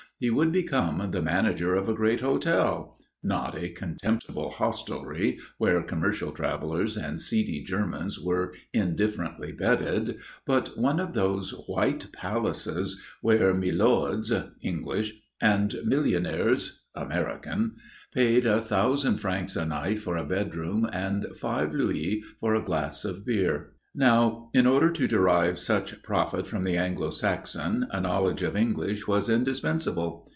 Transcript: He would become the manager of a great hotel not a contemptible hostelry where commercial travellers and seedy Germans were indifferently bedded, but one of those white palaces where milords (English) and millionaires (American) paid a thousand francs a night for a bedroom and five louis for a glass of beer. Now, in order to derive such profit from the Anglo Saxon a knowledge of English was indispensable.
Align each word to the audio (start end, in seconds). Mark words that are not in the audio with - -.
He 0.19 0.29
would 0.29 0.51
become 0.51 1.09
the 1.09 1.21
manager 1.23 1.73
of 1.73 1.89
a 1.89 1.95
great 1.95 2.21
hotel 2.21 2.99
not 3.23 3.57
a 3.57 3.69
contemptible 3.71 4.51
hostelry 4.51 5.39
where 5.57 5.81
commercial 5.81 6.31
travellers 6.31 6.95
and 6.95 7.19
seedy 7.19 7.63
Germans 7.63 8.19
were 8.19 8.53
indifferently 8.71 9.51
bedded, 9.51 10.19
but 10.45 10.77
one 10.77 10.99
of 10.99 11.13
those 11.13 11.53
white 11.65 12.11
palaces 12.13 13.01
where 13.21 13.51
milords 13.55 14.31
(English) 14.61 15.11
and 15.41 15.73
millionaires 15.85 16.83
(American) 16.93 17.77
paid 18.13 18.45
a 18.45 18.61
thousand 18.61 19.17
francs 19.17 19.55
a 19.55 19.65
night 19.65 19.97
for 19.97 20.17
a 20.17 20.23
bedroom 20.23 20.87
and 20.93 21.35
five 21.35 21.73
louis 21.73 22.21
for 22.39 22.53
a 22.53 22.61
glass 22.61 23.05
of 23.05 23.25
beer. 23.25 23.73
Now, 23.93 24.49
in 24.53 24.65
order 24.67 24.89
to 24.89 25.05
derive 25.05 25.59
such 25.59 26.01
profit 26.01 26.47
from 26.47 26.63
the 26.63 26.77
Anglo 26.77 27.09
Saxon 27.09 27.87
a 27.91 27.99
knowledge 27.99 28.41
of 28.41 28.55
English 28.55 29.05
was 29.05 29.27
indispensable. 29.27 30.29